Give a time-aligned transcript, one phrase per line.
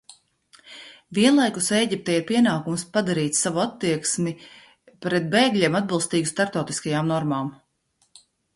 [1.17, 4.35] Vienlaikus Ēģiptei ir pienākums padarīt savu attieksmi
[5.07, 7.55] pret bēgļiem atbilstīgu starptautiskajām normām.